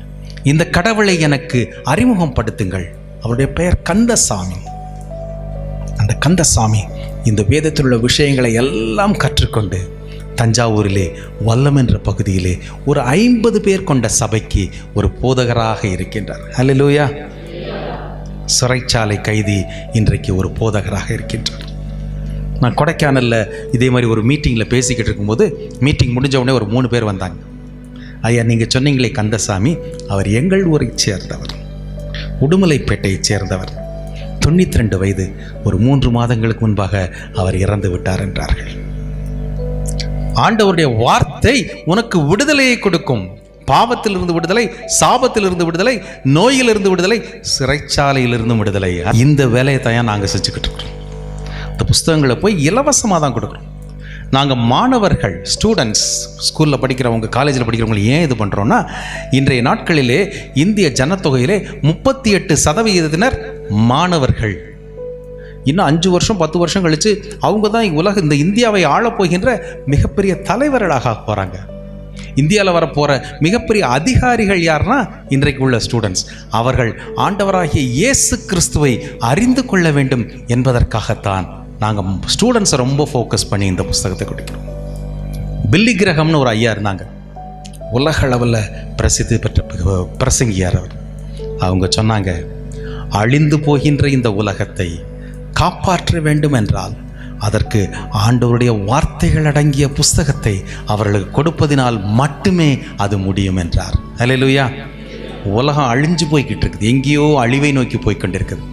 [0.43, 2.85] இந்த கடவுளை எனக்கு அறிமுகப்படுத்துங்கள்.
[3.21, 4.57] அவருடைய பெயர் கந்தசாமி.
[5.97, 6.81] அந்த கந்தசாமி
[7.23, 9.93] இந்த வேதத்தில் உள்ள விஷயங்களை எல்லாம் கற்றுக்கொண்டு
[10.41, 11.07] தஞ்சாவூரிலே
[11.47, 16.43] வல்லம் என்ற பகுதியிலே ஒரு ஐம்பது பேர் கொண்ட சபைக்கு ஒரு போதகராக இருக்கின்றார்.
[16.57, 17.27] ஹalleluya
[18.59, 21.74] சிறைச்சாலை கைதி இன்றைக்கு ஒரு போதகராக இருக்கின்றார்.
[22.61, 23.39] நான் கொடைக்கானலில்
[23.71, 25.45] இதே மாதிரி ஒரு மீட்டிங்கில் பேசிக்கிட்டு இருக்கும்போது
[25.79, 27.37] மீட்டிங் முடிஞ்ச உடனே ஒரு மூணு பேர் வந்தாங்க.
[28.21, 29.71] ஐயா நீங்கள் சொன்னீங்களே கந்தசாமி
[30.07, 31.53] அவர் எங்கள் ஊரை சேர்ந்தவர்.
[32.45, 33.71] உடுமலைப்பேட்டையைச் சேர்ந்தவர்.
[34.45, 35.25] தொண்ணூற்றி ரெண்டு வயது
[35.63, 37.03] ஒரு மூன்று மாதங்களுக்கு முன்பாக
[37.41, 38.73] அவர் இறந்து விட்டார் என்றார்கள்.
[40.45, 43.25] ஆண்டவருடைய வார்த்தை உனக்கு விடுதலையை கொடுக்கும்.
[43.71, 44.65] பாவத்திலிருந்து விடுதலை
[44.99, 45.95] சாபத்திலிருந்து விடுதலை
[46.37, 47.17] நோயிலிருந்து விடுதலை
[47.53, 48.91] சிறைச்சாலையிலிருந்து விடுதலை.
[49.25, 50.93] இந்த வேலையை தான் நாங்கள் செஞ்சுக்கிட்டு இருக்கிறோம்
[51.75, 53.69] இந்த புஸ்தகங்களை போய் இலவசமாக தான் கொடுக்குறோம்.
[54.35, 56.05] நாங்கள் மாணவர்கள் ஸ்டூடெண்ட்ஸ்
[56.45, 58.77] ஸ்கூலில் படிக்கிறவங்க காலேஜில் படிக்கிறவங்க ஏன் இது பண்ணுறோன்னா
[59.39, 60.19] இன்றைய நாட்களிலே
[60.63, 61.57] இந்திய ஜனத்தொகையிலே
[61.89, 63.35] முப்பத்தி எட்டு சதவிகிதத்தினர்
[63.91, 64.55] மாணவர்கள்.
[65.69, 67.11] இன்னும் அஞ்சு வருஷம் பத்து வருஷம் கழித்து
[67.47, 69.49] அவங்க தான் உலக இந்த இந்தியாவை ஆளப் போகின்ற
[69.93, 71.57] மிகப்பெரிய தலைவர்களாக போகிறாங்க
[72.41, 73.11] இந்தியாவில் வரப்போகிற
[73.45, 74.97] மிகப்பெரிய அதிகாரிகள் யார்னா
[75.35, 76.25] இன்றைக்கு உள்ள ஸ்டூடெண்ட்ஸ்
[76.59, 76.91] அவர்கள்
[77.25, 78.93] ஆண்டவராகிய இயேசு கிறிஸ்துவை
[79.31, 81.47] அறிந்து கொள்ள வேண்டும் என்பதற்காகத்தான்.
[81.83, 84.67] நாங்கள் ஸ்டூடெண்ட்ஸை ரொம்ப ஃபோக்கஸ் பண்ணி இந்த புஸ்தகத்தை கொடுக்கிறோம்.
[85.71, 87.03] பில்லி கிரகம்னு ஒரு ஐயா இருந்தாங்க.
[87.97, 88.59] உலக அளவில்
[88.99, 89.63] பிரசித்தி பெற்ற
[90.21, 90.93] பிரசங்கியார் அவர்.
[91.65, 92.31] அவங்க சொன்னாங்க
[93.21, 94.89] அழிந்து போகின்ற இந்த உலகத்தை
[95.59, 96.95] காப்பாற்ற வேண்டும் என்றால்
[97.47, 97.79] அதற்கு
[98.23, 100.53] ஆண்டவருடைய வார்த்தைகள் அடங்கிய புஸ்தகத்தை
[100.93, 102.69] அவர்களுக்கு கொடுப்பதினால் மட்டுமே
[103.05, 103.95] அது முடியும் என்றார்.
[104.23, 104.65] அலையிலுயா
[105.59, 106.87] உலகம் அழிஞ்சு போய்கிட்டு இருக்குது.
[106.91, 108.63] எங்கேயோ அழிவை நோக்கி போய்கொண்டிருக்குது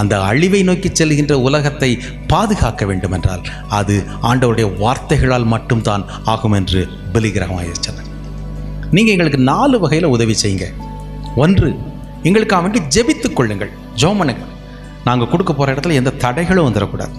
[0.00, 1.90] அந்த அழிவை நோக்கி செல்கின்ற உலகத்தை
[2.32, 3.42] பாதுகாக்க வேண்டுமென்றால்
[3.78, 3.96] அது
[4.30, 6.82] ஆண்டவருடைய வார்த்தைகளால் மட்டும்தான் ஆகும் என்று
[7.14, 8.08] பலிகிரகமாக சொன்னார்
[8.96, 10.68] நீங்கள் எங்களுக்கு நாலு வகையில் உதவி செய்யுங்க.
[11.42, 11.68] ஒன்று
[12.28, 13.72] எங்களுக்காக வேண்டி ஜெபித்துக் கொள்ளுங்கள்.
[14.02, 14.46] ஜோமனுங்க
[15.04, 17.14] நாங்கள் கொடுக்க போகிற இடத்துல எந்த தடைகளும் வந்துடக்கூடாது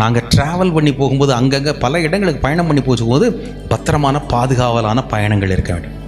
[0.00, 3.26] நாங்கள் ட்ராவல் பண்ணி போகும்போது அங்கங்கே பல இடங்களுக்கு பயணம் பண்ணி போகும்போது
[3.68, 5.98] பத்திரமான பாதுகாவலான பயணங்கள் இருக்க வேண்டும்.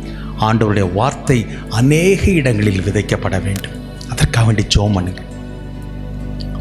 [0.46, 1.38] ஆண்டவருடைய வார்த்தை
[1.80, 3.76] அநேக இடங்களில் விதைக்கப்பட வேண்டும்.
[4.12, 5.30] அதற்காக வேண்டி ஜோம் பண்ணுங்கள்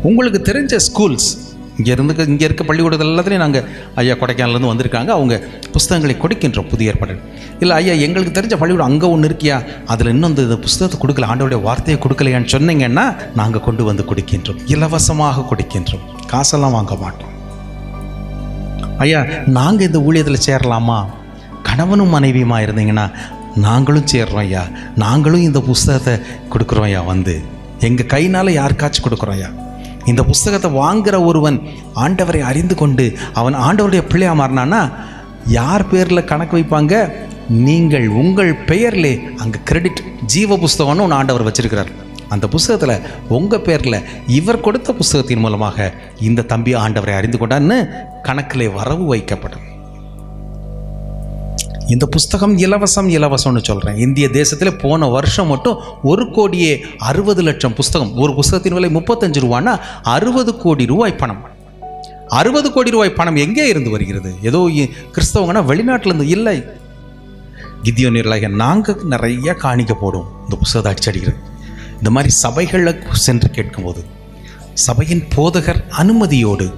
[0.10, 1.32] உங்களுக்கு தெரிஞ்ச ஸ்கூல்ஸ்
[1.78, 3.64] இங்கே இருந்து இங்கே இருக்க பள்ளிக்கூடத்தில் எல்லாத்துலேயும் நாங்கள்
[4.00, 5.12] ஐயா கொடைக்கானலேருந்து வந்திருக்காங்க.
[5.18, 5.36] அவங்க
[5.76, 7.14] புஸ்தகங்களை கொடுக்கின்றோம் புதிய ஏற்பாடு
[7.62, 9.58] இல்லை ஐயா எங்களுக்கு தெரிஞ்ச பள்ளிக்கூடம் அங்கே ஒன்று இருக்கியா?
[9.94, 13.06] அதில் இன்னும் இந்த இந்த புஸ்தகத்தை கொடுக்கல ஆண்டோடைய வார்த்தையை கொடுக்கலையான்னு சொன்னீங்கன்னா
[13.40, 14.60] நாங்கள் கொண்டு வந்து கொடுக்கின்றோம்.
[14.76, 16.06] இலவசமாக கொடுக்கின்றோம்.
[16.34, 17.34] காசெல்லாம் வாங்க மாட்டோம்.
[19.06, 19.22] ஐயா
[19.60, 21.00] நாங்கள் இந்த ஊழியத்தில் சேரலாமா?
[21.70, 23.08] கணவனும் மனைவியுமா இருந்தீங்கன்னா
[23.68, 24.64] நாங்களும் சேர்றோம் ஐயா.
[25.06, 26.14] நாங்களும் இந்த புஸ்தகத்தை
[26.54, 27.36] கொடுக்குறோம் ஐயா வந்து.
[27.80, 29.52] எங்கள் கைனால் யாருக்காச்சும் கொடுக்குறோம் ஐயா.
[30.06, 31.58] இந்த புஸ்தகத்தை வாங்குகிற ஒருவன்
[31.96, 34.82] ஆண்டவரை அறிந்து கொண்டு அவன் ஆண்டவருடைய பிள்ளையாக மாறினான்னா
[35.48, 37.12] யார் பேரில் கணக்கு வைப்பாங்க?
[37.68, 41.92] நீங்கள் உங்கள் பெயர்லே அங்கே கிரெடிட் ஜீவ புஸ்தகம்னு ஒன்று ஆண்டவர் வச்சிருக்கிறார்.
[42.30, 47.78] அந்த புஸ்தகத்தில் உங்கள் பேரில் இவர் கொடுத்த புஸ்தகத்தின் மூலமாக இந்த தம்பி ஆண்டவரை அறிந்து கொண்டான்னு
[48.24, 49.68] கணக்கிலே வரவு வைக்கப்படும்
[51.88, 58.16] இந்த புஸ்தகம் இலவசம் இலவசம்னு சொல்கிறேன் இந்திய தேசத்தில் போன வருஷம் மட்டும் ஒரு கோடியே அறுபது லட்சம் புஸ்தகம்
[58.16, 61.42] ஒரு புஸ்தகத்தின் விலை முப்பத்தஞ்சு ரூபான்னா அறுபது கோடி ரூபாய் பணம்.
[62.28, 64.36] அறுபது கோடி ரூபாய் பணம் எங்கே இருந்து வருகிறது?
[64.42, 64.70] ஏதோ
[65.16, 66.64] கிறிஸ்தவங்கன்னா வெளிநாட்டிலேருந்து இல்லை.
[67.84, 71.40] கித்தியோ நிர்லாக நாங்கள் நிறைய காணிக்க போடுவோம் இந்த புஸ்தகத்தை அடிச்சடிக்கிறது.
[71.98, 74.04] இந்த மாதிரி சபைகளில் சென்று கேட்கும்போது
[74.74, 76.74] சபையின் போதகர் அனுமதியோடு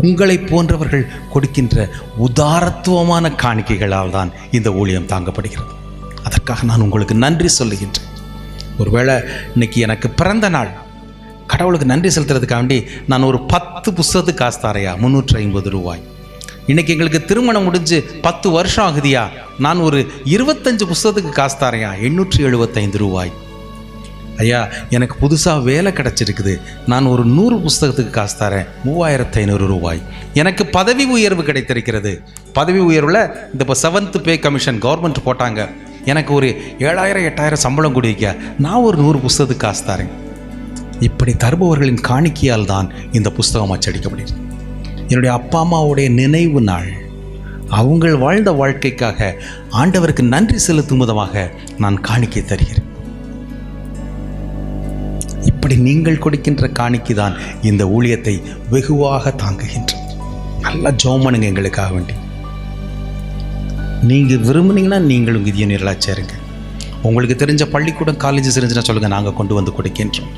[0.00, 1.88] உங்களை போன்றவர்கள் கொடுக்கின்ற
[2.26, 5.72] உதாரத்துவமான காணிக்கைகளால் தான் இந்த ஊழியம் தாங்கப்படுகிறது.
[6.22, 8.08] அதற்காக நான் உங்களுக்கு நன்றி சொல்லுகின்றேன்.
[8.78, 9.14] ஒருவேளை
[9.52, 10.72] இன்னைக்கு எனக்கு பிறந்த நாள்.
[11.46, 16.02] கடவுளுக்கு நன்றி செலுத்துறதுக்காண்டி நான் ஒரு பத்து புஸ்தகத்துக்கு காசு தாரையா முந்நூற்றி ஐம்பது ரூபாய்.
[16.66, 19.24] இன்னைக்கு எங்களுக்கு திருமணம் முடிஞ்சு பத்து வருஷம் ஆகுதியா?
[19.58, 23.32] நான் ஒரு இருபத்தஞ்சு புஸ்தகத்துக்கு காசு தரையா எண்ணூற்றி எழுபத்தைந்து ரூபாய்.
[24.38, 26.60] ஐயா எனக்கு புதுசாக வேலை கிடச்சிருக்குது.
[26.86, 30.02] நான் ஒரு நூறு புஸ்தகத்துக்கு காசு தரேன் மூவாயிரத்து ஐநூறு ரூபாய்.
[30.34, 32.22] எனக்கு பதவி உயர்வு கிடைத்திருக்கிறது.
[32.52, 33.20] பதவி உயர்வில்
[33.52, 35.68] இந்த இப்போ செவன்த் பே கமிஷன் கவர்மெண்ட் போட்டாங்க.
[36.04, 40.12] எனக்கு ஒரு ஏழாயிரம் எட்டாயிரம் சம்பளம் கொடுக்க நான் ஒரு நூறு புஸ்தகத்துக்கு காசு தரேன்
[41.00, 44.42] இப்படி தருபவர்களின் காணிக்கையால் தான் இந்த புஸ்தகம் அச்சடிக்க முடியும்
[45.08, 46.90] என்னுடைய அப்பா அம்மாவுடைய நினைவு நாள்.
[47.70, 49.34] அவங்கள் வாழ்ந்த வாழ்க்கைக்காக
[49.70, 52.92] ஆண்டவருக்கு நன்றி செலுத்தும் விதமாக நான் காணிக்கை தருகிறேன்.
[55.64, 57.34] இப்படி நீங்கள் கொடுக்கின்ற காணிக்குதான்
[57.68, 58.32] இந்த ஊழியத்தை
[58.72, 60.02] வெகுவாக தாங்குகின்றது
[60.64, 62.14] நல்லா ஜோம் பண்ணுங்க எங்களுக்காக வேண்டி.
[64.10, 66.34] நீங்கள் விரும்புனீங்கன்னா நீங்களும் கிதிய நிரலாக சேருங்க.
[67.08, 70.30] உங்களுக்கு தெரிஞ்ச பள்ளிக்கூடம் காலேஜஸ் இருந்துச்சுன்னா சொல்லுங்கள் நாங்கள் கொண்டு வந்து கொடுக்கின்றோம்.